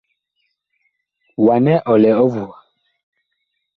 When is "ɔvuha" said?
2.23-2.57